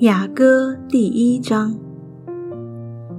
[0.00, 1.76] 雅歌第一章，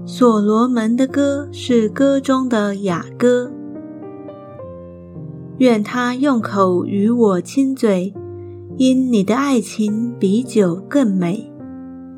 [0.06, 3.52] 所罗门的歌是歌中的雅歌。
[5.58, 8.14] 愿他用口与我亲嘴，
[8.78, 11.52] 因你的爱情比酒更美，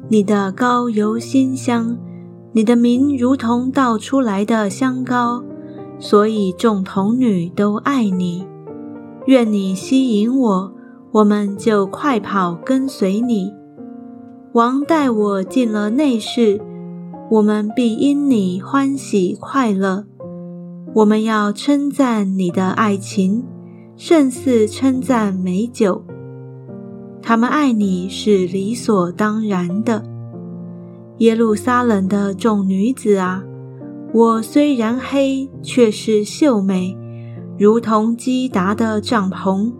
[0.09, 1.97] 你的膏油馨香，
[2.52, 5.43] 你的名如同倒出来的香膏，
[5.97, 8.50] 所以众童女都爱你。
[9.27, 10.73] 愿你吸引我，
[11.11, 13.54] 我们就快跑跟随你。
[14.54, 16.59] 王带我进了内室，
[17.29, 20.05] 我们必因你欢喜快乐。
[20.96, 23.46] 我们要称赞你的爱情，
[23.96, 26.04] 胜似称赞美酒。
[27.21, 30.04] 他们爱你是理所当然的。
[31.19, 33.44] 耶路撒冷的众女子啊，
[34.11, 36.97] 我虽然黑，却是秀美，
[37.58, 39.72] 如同基达的帐篷，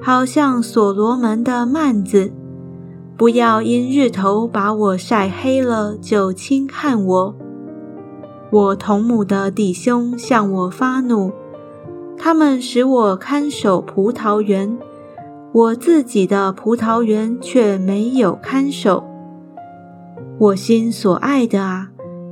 [0.00, 2.32] 好像所罗门的幔子。
[3.16, 7.36] 不要因日头把我晒黑了就轻看我。
[8.50, 11.32] 我同母的弟兄向我发怒，
[12.18, 14.76] 他们使我看守葡萄园，
[15.52, 19.04] 我自己的葡萄园却没有看守。
[20.38, 21.90] 我心所爱的啊，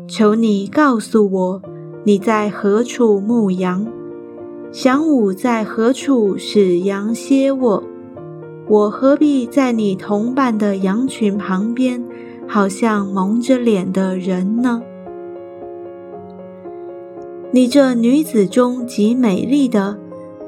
[0.08, 1.62] 求你告诉我，
[2.04, 3.86] 你在何处牧羊？
[4.72, 7.82] 晌午在何处使羊歇卧？
[8.68, 12.04] 我何必在你同伴的羊群旁边，
[12.46, 14.80] 好像蒙着脸的人呢？
[17.50, 19.98] 你这女子中极美丽的，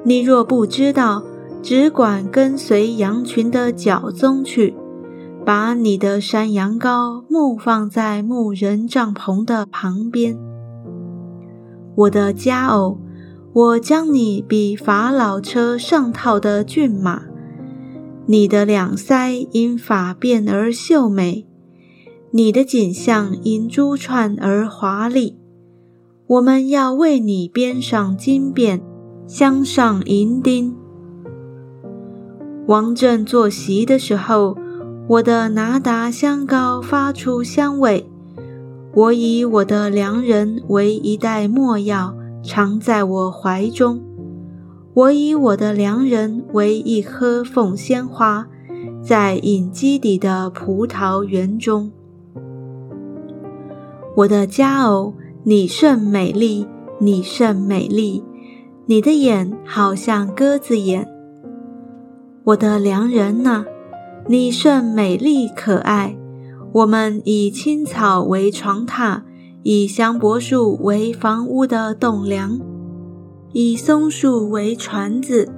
[0.05, 1.25] 你若不知道，
[1.61, 4.77] 只管跟随羊群的脚踪去，
[5.45, 10.39] 把你的山羊羔牧放在牧人帐篷的旁边。
[11.97, 12.99] 我的佳偶，
[13.55, 17.25] 我将你比法老车上套的骏马。
[18.25, 21.47] 你的两腮因发辫而秀美，
[22.31, 25.37] 你的颈项因珠串而华丽。
[26.27, 28.81] 我们要为你编上金辫，
[29.27, 30.75] 镶上银钉。
[32.67, 34.57] 王正坐席的时候，
[35.09, 38.09] 我的拿达香膏发出香味。
[38.95, 44.03] 我以我的良人为一袋墨药，常在我怀中。
[44.95, 48.47] 我以我的良人为一棵凤仙花，
[49.03, 51.91] 在隐基底的葡萄园中。
[54.17, 55.15] 我的佳偶，
[55.45, 56.67] 你甚美丽，
[57.01, 58.23] 你甚美丽，
[58.85, 61.09] 你的眼好像鸽子眼。
[62.45, 63.65] 我的良人呐，
[64.29, 66.19] 你甚美丽可爱。
[66.73, 69.23] 我们以青草为床榻，
[69.65, 72.59] 以香柏树为房屋的栋梁。
[73.53, 75.53] 以松树为船子。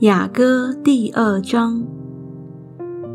[0.00, 1.82] 雅歌第二章。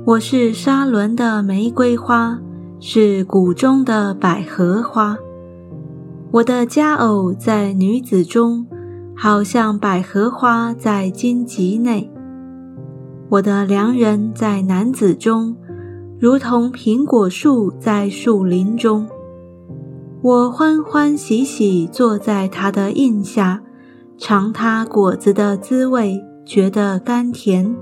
[0.06, 2.39] 我是沙伦的玫瑰花，
[2.79, 5.17] 是谷中的百合花。
[6.35, 8.68] 我的佳偶在女子中。
[9.18, 12.12] 好像百合花在荆棘内，
[13.29, 15.56] 我的良人在男子中，
[16.19, 19.07] 如同苹果树在树林中。
[20.22, 23.62] 我欢欢喜喜坐在他的印下，
[24.18, 27.74] 尝他果子的滋味，觉得甘甜。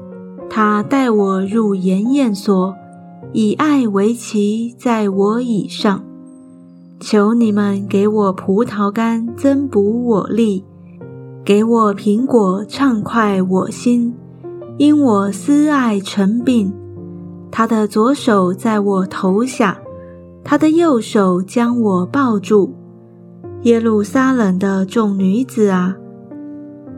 [0.47, 2.75] 他带我入筵宴所，
[3.31, 6.03] 以爱为旗，在我以上。
[7.06, 10.64] 求你们给我葡萄干，增补我力。
[11.44, 14.16] 给我苹果，畅快我心，
[14.78, 16.74] 因我思爱成病。
[17.52, 19.81] 他的左手在我头下，
[20.46, 22.74] 他的右手将我抱住。
[23.63, 25.97] 耶路撒冷的众女子啊，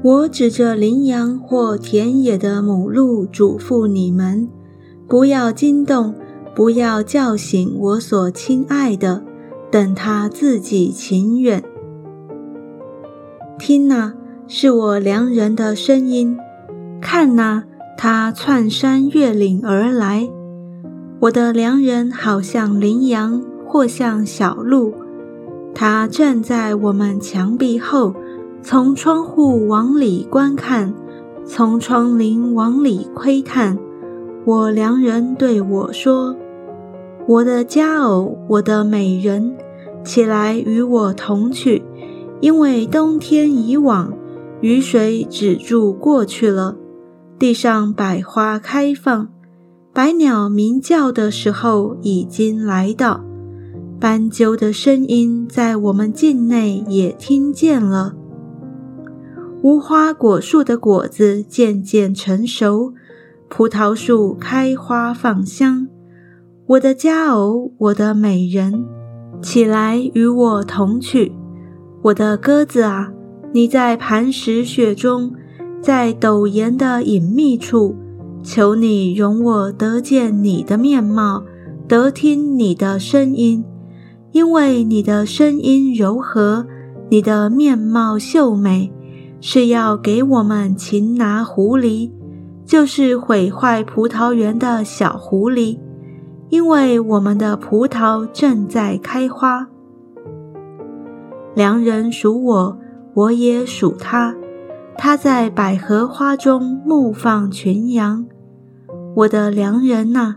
[0.03, 4.47] 我指着羚羊或田野的母鹿嘱咐你们：
[5.07, 6.13] 不要惊动，
[6.53, 9.23] 不要叫醒我所亲爱的，
[9.75, 11.61] 等他自己情愿。
[13.59, 14.13] 听哪！
[14.47, 16.37] 是我良人的声音，
[17.01, 17.63] 看呐，
[17.97, 20.29] 他窜山越岭而来。
[21.19, 24.93] 我的良人好像羚羊，或像小鹿。
[25.73, 28.15] 他站在我们墙壁后，
[28.61, 30.93] 从窗户往里观看，
[31.45, 33.77] 从窗棂往里窥探。
[34.45, 36.33] 我良人对我说
[37.27, 39.57] ：“我的佳偶，我的美人，
[40.05, 41.83] 起来与我同去，
[42.39, 44.13] 因为冬天已往。”
[44.61, 46.77] 雨水止住过去了，
[47.37, 49.27] 地上百花开放，
[49.93, 53.23] 百鸟鸣叫的时候已经来到，
[53.99, 58.15] 斑鸠的声音在我们境内也听见了。
[59.61, 62.93] 无花果树的果子渐渐成熟，
[63.49, 65.87] 葡萄树开花放香。
[66.67, 68.85] 我的佳偶，我的美人，
[69.41, 71.33] 起来与我同去。
[72.01, 73.11] 我的鸽子啊，
[73.53, 75.33] 你在磐石雪中，
[75.81, 77.95] 在陡岩的隐秘处。
[78.43, 81.43] 求你容我得见你的面貌，
[81.87, 83.65] 得听你的声音，
[84.31, 86.67] 因为你的声音柔和，
[87.09, 88.91] 你的面貌秀美，
[89.41, 92.11] 是要给我们擒拿狐狸，
[92.65, 95.79] 就是毁坏葡萄园的小狐狸，
[96.49, 99.67] 因为我们的葡萄正在开花。
[101.55, 102.77] 良人属我，
[103.13, 104.35] 我也属他，
[104.97, 108.25] 他在百合花中牧放群羊。
[109.15, 110.35] 我的良人呐，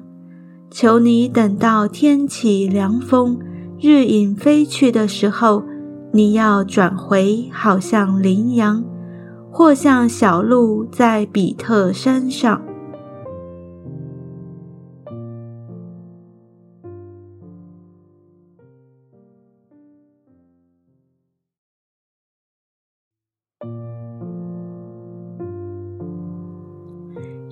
[0.70, 3.38] 求你等到天起凉风，
[3.81, 5.64] 日影飞去的时候，
[6.12, 8.84] 你要转回，好像羚羊，
[9.50, 12.62] 或像小鹿在比特山上。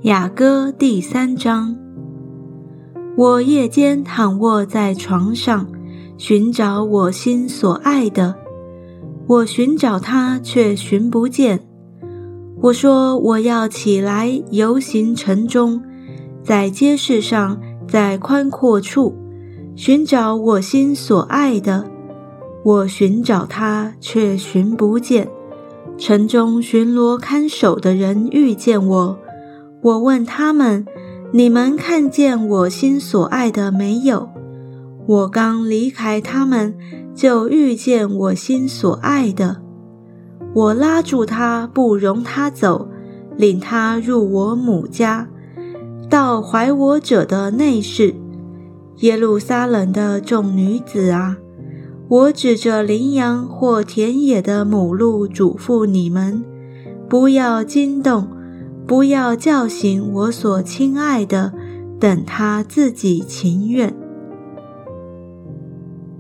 [0.07, 1.77] 雅歌第三章。
[3.17, 5.67] 我夜间躺卧在床上，
[6.17, 8.37] 寻找我心所爱的。
[9.27, 11.67] 我寻找他，却寻不见。
[12.63, 15.83] 我说我要起来游行城中，
[16.41, 19.13] 在街市上，在宽阔处
[19.75, 21.85] 寻找我心所爱的。
[22.63, 25.29] 我寻找他，却寻不见。
[25.99, 29.19] 城中巡逻看守的人遇见我。
[29.83, 30.85] 我问他们
[31.33, 34.29] ：“你们看见我心所爱的没有？”
[35.07, 36.75] 我刚离开他们，
[37.15, 39.63] 就遇见我心所爱的。
[40.53, 42.89] 我拉住他，不容他走，
[43.37, 45.29] 领他入我母家，
[46.11, 48.15] 到怀我者的内室。
[49.01, 51.37] 耶路撒冷的众女子啊，
[52.09, 56.43] 我指着羚羊或田野的母鹿嘱咐你们：
[57.09, 58.27] 不要惊动。
[58.87, 61.53] 不要叫醒我所亲爱的，
[61.99, 63.93] 等他自己情愿。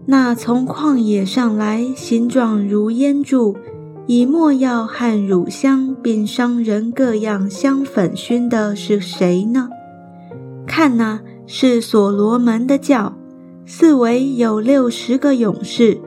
[0.06, 3.56] 那从旷野上来，形状如烟柱，
[4.06, 9.68] 以墨药和乳香，并商人各样香粉熏的是谁呢？
[10.66, 13.16] 看呐，是所罗门的教，
[13.64, 16.00] 四围有六十个勇士，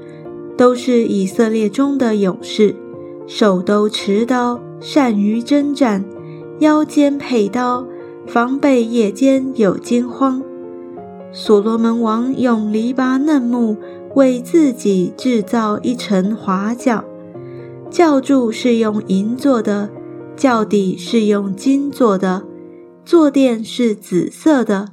[0.58, 2.76] 都是以色列中的勇士，
[3.26, 6.04] 手都持刀，善于征战。
[6.60, 7.86] 腰间佩刀，
[8.28, 10.44] 防备夜间有惊慌。
[11.32, 13.78] 所罗门王用篱笆嫩木
[14.16, 17.04] 为自己制造一层华轿，
[17.90, 19.90] 轿柱是用银做的，
[20.36, 22.44] 轿底是用金做的，
[23.06, 24.90] 坐垫是紫色的，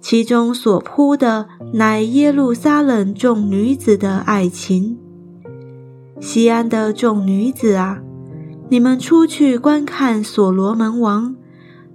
[0.00, 4.98] 其中所铺的乃耶路撒冷众女子的爱情。
[6.20, 8.00] 西安的众女子啊！
[8.70, 11.34] 你们出去观看所罗门王，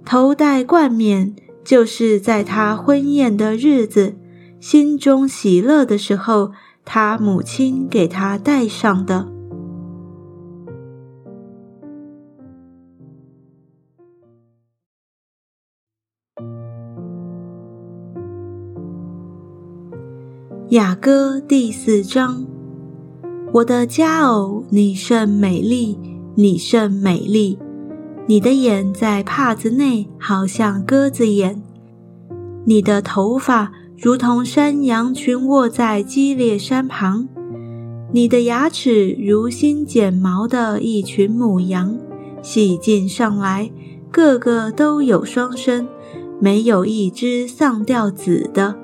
[0.04, 4.16] 头戴冠冕，就是在他婚宴的日子，
[4.58, 6.50] 心中喜乐的时候，
[6.84, 9.28] 他母亲给他戴上的。
[20.70, 22.44] 雅歌第四章，
[23.52, 26.13] 我的佳偶，你甚美丽。
[26.36, 27.58] 你甚美丽，
[28.26, 31.62] 你的眼在帕子内，好像鸽子眼；
[32.64, 37.28] 你的头发如同山羊群卧在激烈山旁；
[38.12, 41.96] 你的牙齿如新剪毛的一群母羊，
[42.42, 43.70] 洗净上来，
[44.10, 45.86] 个个都有双生，
[46.40, 48.74] 没有一只丧掉子的。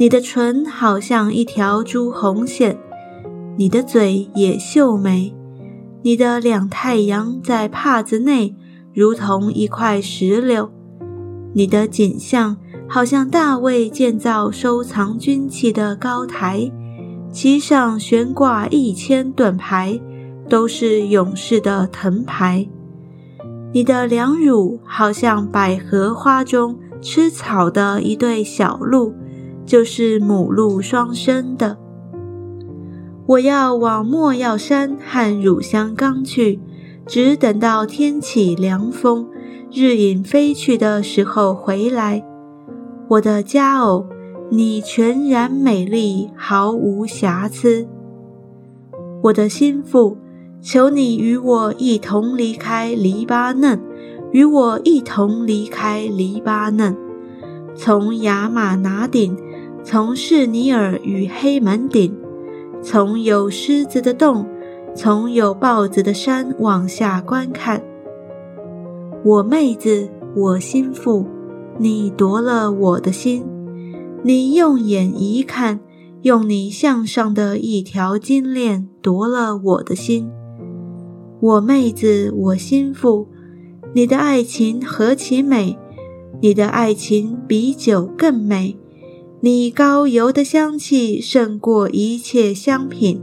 [0.00, 2.76] 你的唇好像一条朱红线，
[3.56, 5.32] 你的嘴也秀美。
[6.06, 8.54] 你的两太阳在帕子内，
[8.94, 10.70] 如同一块石榴；
[11.52, 12.56] 你的景象
[12.88, 16.70] 好像大卫建造收藏军器的高台，
[17.32, 20.00] 其上悬挂一千盾牌，
[20.48, 22.68] 都是勇士的藤牌。
[23.72, 29.12] 你的两乳好像百合花中吃草的一对小鹿，
[29.64, 31.76] 就是母鹿双生的。
[33.26, 36.60] 我要往莫药山和乳香冈去，
[37.06, 39.26] 只等到天起凉风，
[39.72, 42.24] 日影飞去的时候回来。
[43.08, 44.06] 我的佳偶，
[44.48, 47.88] 你全然美丽，毫无瑕疵。
[49.24, 50.16] 我的心腹，
[50.62, 53.80] 求你与我一同离开黎巴嫩，
[54.30, 56.96] 与我一同离开黎巴嫩，
[57.74, 59.36] 从雅玛拿顶，
[59.82, 62.16] 从士尼尔与黑门顶，
[62.82, 64.46] 从有狮子的洞，
[64.94, 67.82] 从有豹子的山往下观看。
[69.24, 71.26] 我妹子，我心腹。
[71.78, 73.44] 你夺了我的心，
[74.22, 75.80] 你用眼一看，
[76.22, 80.30] 用你项上的一条金链夺了我的心。
[81.38, 83.28] 我妹子，我心腹，
[83.92, 85.76] 你的爱情何其美！
[86.40, 88.78] 你的爱情比酒更美，
[89.46, 93.20] 你高油的香气胜过一切香品。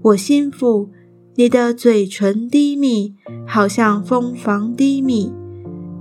[0.00, 0.88] 我心腹，
[1.34, 3.14] 你的嘴唇低密，
[3.46, 5.30] 好像蜂房低密。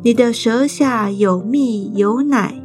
[0.01, 2.63] 你的舌下有蜜有奶，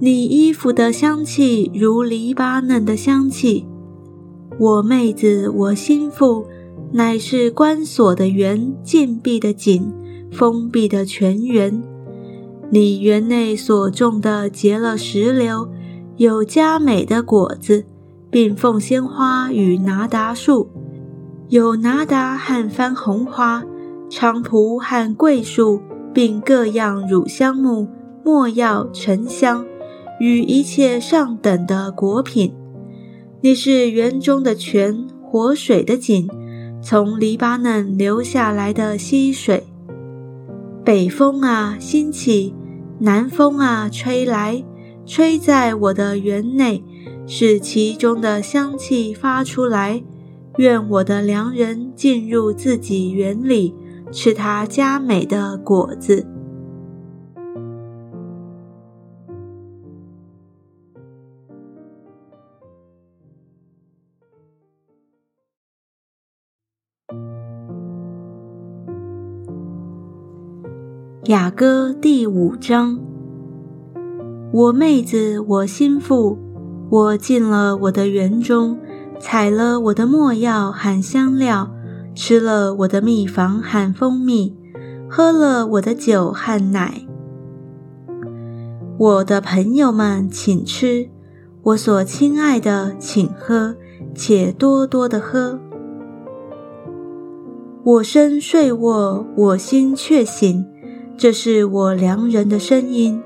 [0.00, 3.64] 你衣服的香气如黎巴嫩的香气。
[4.58, 6.46] 我妹子，我心腹，
[6.94, 9.92] 乃是关锁的园，禁闭的井，
[10.32, 11.80] 封闭的泉源。
[12.70, 15.68] 你园内所种的结了石榴，
[16.16, 17.84] 有佳美的果子，
[18.30, 20.68] 并凤仙花与拿达树，
[21.48, 23.64] 有拿达和番红花，
[24.10, 25.80] 菖蒲和桂树。
[26.16, 27.86] 并各样乳香木、
[28.24, 29.66] 没药、沉香
[30.18, 32.54] 与一切上等的果品。
[33.42, 36.26] 你是园中的泉，活水的井，
[36.80, 39.64] 从黎巴嫩流下来的溪水。
[40.82, 42.54] 北风啊，兴起；
[43.00, 44.64] 南风啊，吹来，
[45.06, 46.84] 吹在我的园内，
[47.26, 50.02] 使其中的香气发出来。
[50.56, 53.74] 愿我的良人进入自己园里。
[54.12, 56.24] 吃他佳美的果子。
[71.24, 73.15] 雅歌第五章。
[74.56, 76.38] 我妹子，我心腹，
[76.88, 78.78] 我进了我的园中，
[79.20, 81.70] 采了我的墨药和香料。
[82.14, 84.56] 吃了我的蜜房和蜂蜜，
[85.10, 87.06] 喝了我的酒和奶。
[88.96, 91.10] 我的朋友们，请吃；
[91.62, 93.76] 我所亲爱的，请喝，
[94.14, 95.60] 且多多的喝。
[97.84, 100.64] 我身睡卧，我心却醒，
[101.18, 103.22] 这是我良人的声音。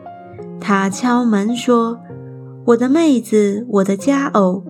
[0.60, 1.98] 他敲门说
[2.66, 4.62] ：“我的妹子，我的佳偶，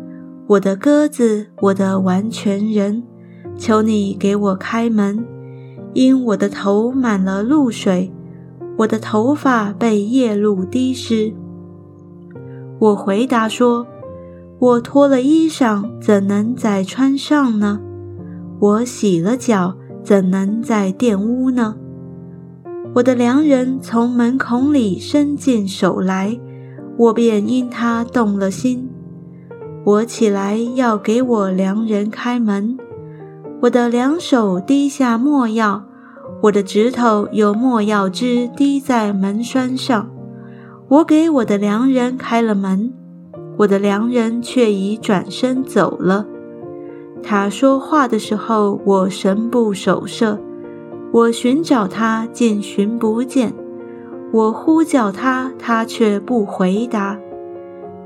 [0.47, 3.03] 我的鸽子，我的完全人。”
[3.59, 5.23] 求你给我开门，
[5.93, 8.11] 因我的头满了露水，
[8.79, 11.35] 我的头发被夜露滴湿。
[12.79, 13.87] 我回答说
[14.59, 17.81] ：“我脱了衣裳，怎能再穿上呢？
[18.61, 21.77] 我洗了脚，怎能再玷污呢？”
[22.93, 26.39] 我的良人从门孔里伸进手来，
[26.97, 28.91] 我便因他动了心。
[29.85, 32.77] 我起来要给我良人开门。
[33.63, 35.85] 我的两手滴下墨药，
[36.43, 40.11] 我的指头有墨药汁滴在门栓上。
[40.89, 42.93] 我给我的良人开了门，
[43.59, 46.27] 我的良人却已转身走了。
[47.23, 50.37] 他说话的时候，我神不守舍；
[51.13, 53.51] 我寻找他，竟寻不见；
[54.33, 57.19] 我呼叫他，他却不回答。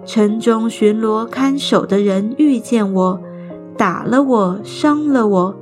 [0.07, 3.21] 城中巡逻看守的人遇见我。
[3.77, 5.57] 打了我，伤了我，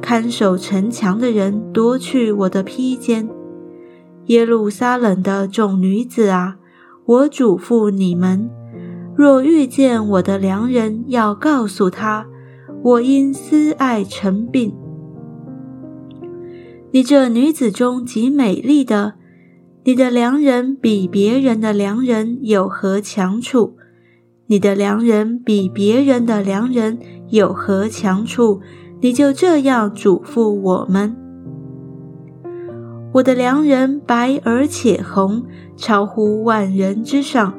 [0.00, 3.28] 看守城墙的人夺去我的披肩。
[4.26, 6.56] 耶路撒冷的众女子啊，
[7.04, 8.48] 我嘱咐你们：
[9.16, 12.26] 若遇见我的良人，要告诉他，
[12.82, 14.72] 我因思爱成病。
[16.92, 19.14] 你这女子中极美丽的，
[19.84, 23.76] 你的良人比别人的良人有何强处？
[24.48, 28.60] 你的良人比别人的良人有何强处？
[29.00, 31.16] 你就这样嘱咐我们。
[33.12, 35.44] 我的良人白而且红，
[35.76, 37.54] 超乎万人之上。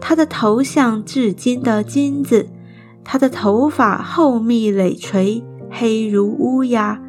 [0.00, 2.48] 他的头像至金的金子，
[3.02, 7.02] 他的头发厚密累垂，黑如乌鸦。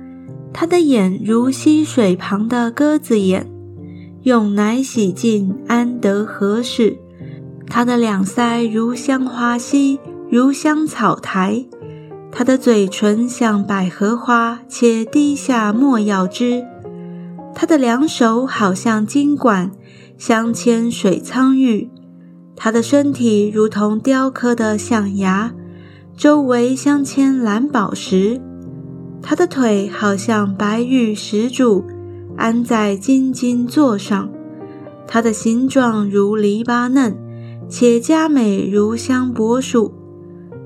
[0.54, 3.50] 他的眼如溪水旁的鸽子眼，
[4.24, 6.98] 用奶洗净，安得合适？
[7.68, 11.68] 他的两腮如香花溪，如香草台；
[12.32, 16.64] 他的嘴唇像百合花，且滴下墨药汁；
[17.56, 19.72] 他的两手好像金管，
[20.18, 21.90] 镶嵌水苍玉。
[22.56, 25.54] 他的身体如同雕刻的象牙，
[26.16, 28.42] 周围镶嵌蓝宝石。
[29.22, 31.86] 他的腿好像白玉石柱，
[32.36, 34.30] 安在金金座上。
[35.08, 37.16] 他的形状如黎巴嫩，
[37.70, 39.94] 且佳美如香柏树。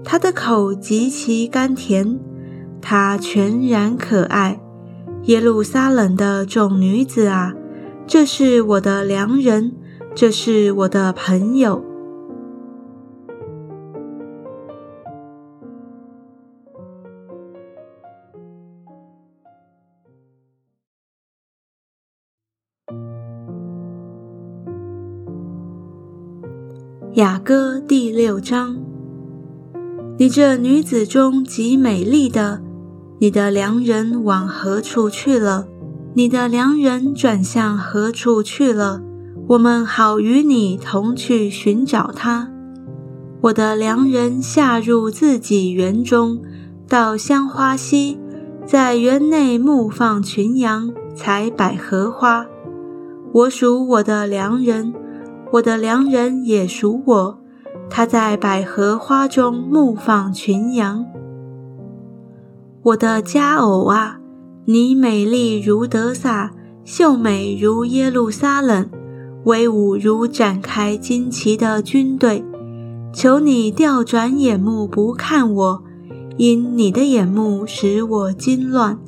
[0.03, 2.19] 他的口极其甘甜，
[2.81, 4.59] 他全然可爱。
[5.23, 7.53] 耶路撒冷的众女子啊，
[8.07, 9.73] 这是我的良人，
[10.15, 11.84] 这是我的朋友。
[27.15, 28.75] 雅歌第六章，
[30.17, 32.61] 你这女子中极美丽的，
[33.19, 35.65] 你的良人往何处去了？
[36.13, 39.01] 你的良人转向何处去了？
[39.47, 42.51] 我们好与你同去寻找他。
[43.43, 46.41] 我的良人下入自己园中，
[46.85, 48.19] 到香花溪，
[48.65, 52.45] 在园内牧放群羊，采百合花。
[53.31, 54.93] 我属我的良人。
[55.51, 57.39] 我的良人也属我，
[57.89, 61.05] 他在百合花中牧放群羊。
[62.83, 64.19] 我的佳偶啊，
[64.65, 66.51] 你美丽如德萨，
[66.83, 68.89] 秀美如耶路撒冷，
[69.45, 72.43] 威武如展开旌旗的军队。
[73.13, 75.83] 求你调转眼目不看我，
[76.37, 78.99] 因你的眼目使我惊乱。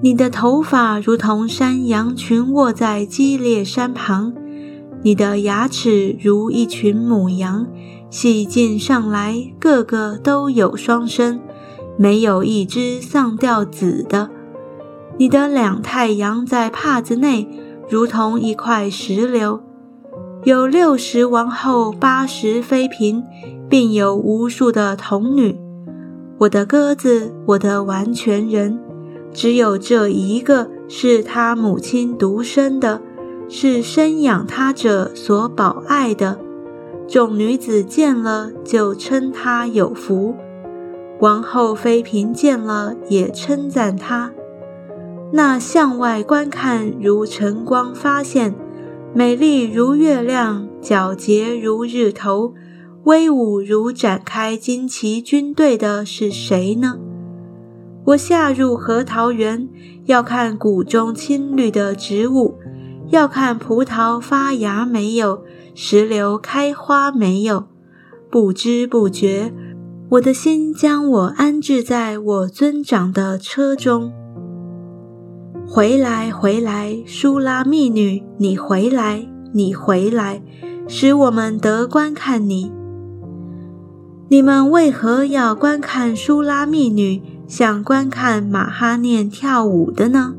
[0.00, 4.32] 你的头发如同山羊群卧在激烈山旁。
[5.02, 7.66] 你的牙齿如一群母羊，
[8.10, 11.40] 细尽上来，个个都有双生，
[11.96, 14.30] 没有一只丧掉子的。
[15.16, 17.48] 你的两太阳在帕子内，
[17.88, 19.60] 如同一块石榴。
[20.44, 23.22] 有六十王后，八十妃嫔，
[23.68, 25.58] 并有无数的童女。
[26.38, 28.78] 我的鸽子，我的完全人，
[29.32, 33.02] 只有这一个是他母亲独生的。
[33.48, 36.38] 是生养他者所保爱的，
[37.08, 40.34] 众女子见了就称他有福，
[41.20, 44.30] 王后妃嫔见了也称赞他。
[45.32, 48.54] 那向外观看如晨光发现，
[49.14, 52.52] 美丽如月亮，皎洁如日头，
[53.04, 56.98] 威武如展开旌旗军队的是谁呢？
[58.04, 59.68] 我下入核桃园，
[60.04, 62.54] 要看谷中青绿的植物。
[63.10, 65.42] 要看葡萄发芽没有，
[65.74, 67.68] 石榴开花没有，
[68.30, 69.52] 不知不觉，
[70.10, 74.12] 我的心将我安置在我尊长的车中。
[75.66, 80.42] 回来，回来，苏拉密女，你回来，你回来，
[80.86, 82.72] 使我们得观看你。
[84.28, 90.34] 你们为何要观看苏拉密女，像观看马哈念跳舞的呢？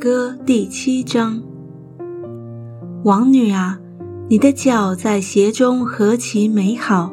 [0.00, 1.42] 歌第七章，
[3.04, 3.78] 王女啊，
[4.30, 7.12] 你的脚在鞋中何其美好！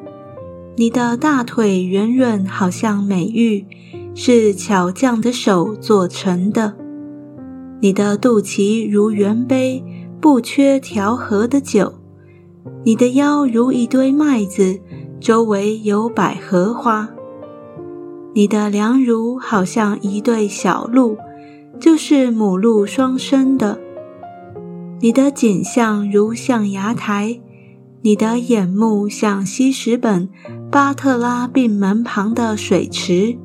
[0.77, 3.65] 你的大腿圆润，好像美玉，
[4.15, 6.77] 是巧匠的手做成的。
[7.81, 9.83] 你的肚脐如圆杯，
[10.21, 11.93] 不缺调和的酒。
[12.85, 14.79] 你的腰如一堆麦子，
[15.19, 17.09] 周围有百合花。
[18.33, 21.17] 你的良乳好像一对小鹿。
[21.79, 23.79] 就是母鹿双生的，
[24.99, 27.39] 你的景象如象牙台，
[28.01, 30.27] 你的眼目像西什本
[30.71, 33.37] 巴特拉病门旁的水池，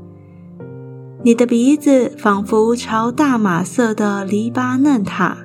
[1.22, 5.36] 你的鼻子仿佛朝大马色的黎巴嫩塔，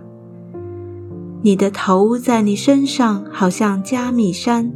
[1.41, 4.71] 你的头在你身上好像加密山，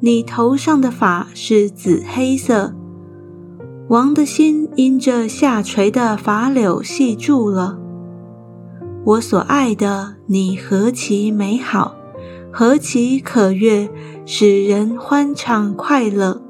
[0.00, 2.74] 你头上的发是紫黑色。
[3.88, 7.78] 王的心因这下垂的法柳系住了。
[9.04, 11.94] 我所爱的你何其美好，
[12.50, 13.90] 何其可悦，
[14.24, 16.40] 使人欢畅快乐。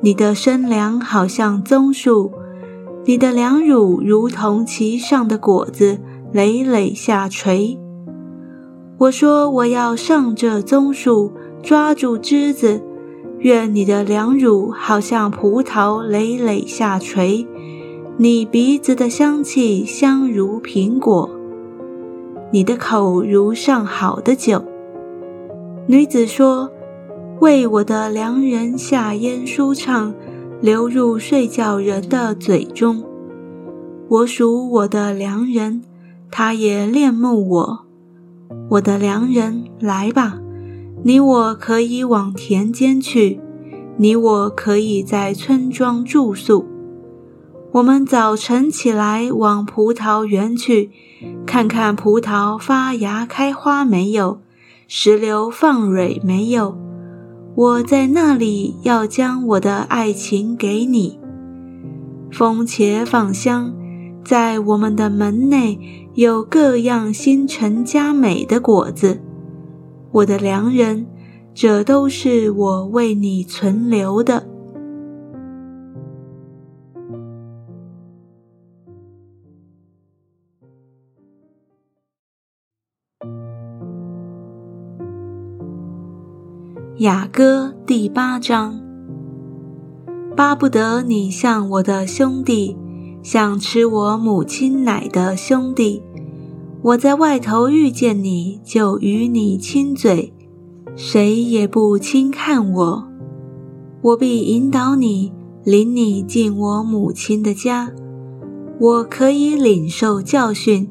[0.00, 2.32] 你的身量好像棕树，
[3.04, 5.98] 你的两乳如同其上的果子
[6.32, 7.78] 累累下垂。
[8.96, 11.30] 我说我要上这棕树，
[11.62, 12.82] 抓住枝子。
[13.40, 17.46] 愿你的良乳好像葡萄累累下垂，
[18.16, 21.30] 你鼻子的香气香如苹果，
[22.50, 24.64] 你的口如上好的酒，
[25.86, 26.68] 女子说
[27.40, 30.12] ：“为我的良人下咽舒畅，
[30.60, 33.04] 流入睡觉人的嘴中。
[34.08, 35.82] 我属我的良人，
[36.30, 37.86] 他也恋慕我。
[38.70, 40.38] 我的良人，来吧，
[41.04, 43.40] 你我可以往田间去，
[43.96, 46.66] 你我可以在村庄住宿。
[47.72, 50.90] 我们早晨起来往葡萄园去，
[51.46, 54.40] 看看葡萄发芽开花没有。”
[54.90, 56.76] 石榴放蕊没有？
[57.54, 61.20] 我在那里要将我的爱情给你。
[62.32, 63.74] 风且放香，
[64.24, 65.78] 在我们的门内
[66.14, 69.20] 有各样新陈佳美的果子。
[70.10, 71.06] 我的良人，
[71.54, 74.46] 这都是我为你存留的。
[86.98, 88.80] 雅歌第八章，
[90.34, 92.76] 巴不得你像我的兄弟，
[93.22, 96.02] 像吃我母亲奶的兄弟。
[96.80, 100.32] 我在外头遇见你就与你亲嘴，
[100.94, 103.08] 谁也不轻看我。
[104.00, 105.32] 我必引导你，
[105.64, 107.90] 领你进我母亲的家。
[108.78, 110.88] 我可以领受教训，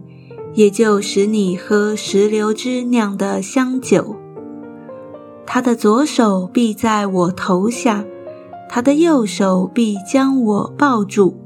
[0.56, 4.13] 也就使你喝石榴汁酿的香酒。
[5.45, 8.04] 他的左手臂在我头下，
[8.69, 11.38] 他的右手臂将我抱住。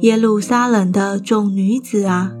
[0.00, 2.34] 耶路撒冷的众女子啊，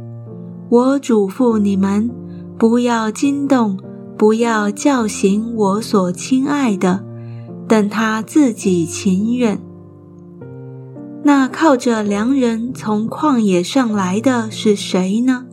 [0.68, 2.10] 我嘱咐你们，
[2.58, 3.78] 不要惊动，
[4.18, 7.04] 不要叫醒我所亲爱的，
[7.68, 9.60] 等他自己情愿。
[11.22, 15.46] 那靠着良人从旷野上来的是谁呢？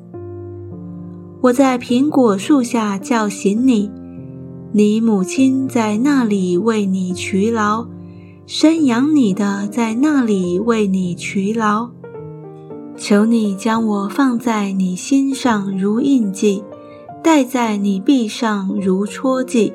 [1.42, 3.92] 我在苹果树下叫醒你。
[4.72, 7.86] 你母亲在那里为你劬劳，
[8.48, 11.92] 生养你的在那里为你劬劳。
[12.96, 16.64] 求你将我放在你心上如印记，
[17.24, 19.74] 戴在你臂上如戳记。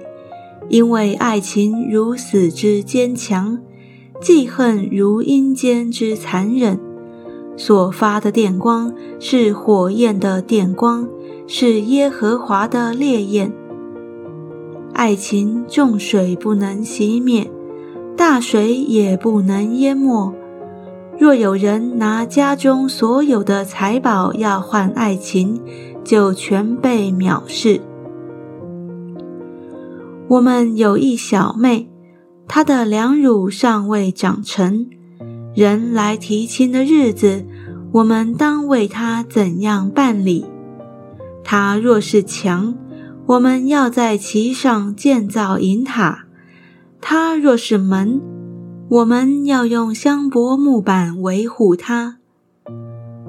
[0.68, 3.59] 因为爱情如死之坚强，
[4.20, 6.78] 记恨如阴间之残忍。
[7.57, 11.09] 所发的电光是火焰的电光，
[11.46, 13.52] 是耶和华的烈焰。
[14.92, 17.50] 爱情重水不能熄灭，
[18.16, 20.35] 大水也不能淹没。
[21.18, 25.61] 若有人拿家中所有的财宝要换爱情，
[26.04, 27.81] 就全被藐视。
[30.28, 31.90] 我们有一小妹，
[32.46, 34.87] 她的两乳尚未长成，
[35.57, 37.44] 人来提亲的日子，
[37.90, 40.46] 我们当为她怎样办理？
[41.42, 42.74] 她若是强。
[43.26, 46.24] 我们要在其上建造银塔，
[46.98, 48.22] 它若是门，
[48.90, 52.16] 我们要用香柏木板维护它。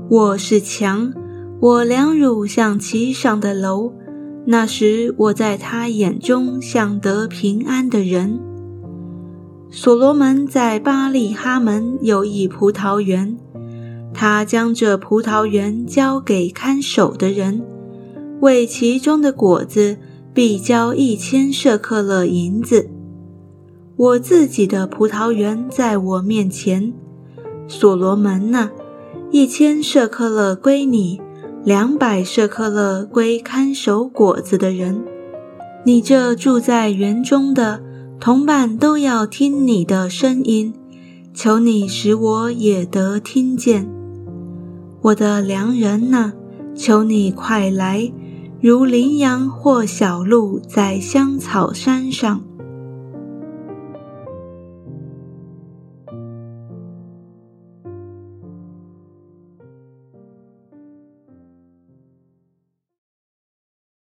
[0.10, 1.12] 我是墙，
[1.60, 3.92] 我两乳像其上的楼，
[4.46, 8.40] 那时我在他眼中像得平安的人。
[9.70, 13.38] 所罗门在巴利哈门有一葡萄园，
[14.14, 17.62] 他将这葡萄园交给看守的人。
[18.40, 19.98] 为其中的果子，
[20.34, 22.90] 必交一千舍克勒银子。
[24.00, 26.94] 我自己的葡萄园在我面前，
[27.68, 28.70] 所罗门呐，
[29.30, 31.20] 一千舍克勒归你，
[31.66, 35.04] 两百舍克勒归看守果子的人。
[35.84, 37.82] 你这住在园中的
[38.22, 40.74] 同伴都要听你的声音，
[41.34, 43.86] 求你使我也得听见。
[45.02, 46.32] 我的良人呐，
[46.74, 48.10] 求你快来。
[48.62, 52.42] 如羚羊或小鹿在香草山上，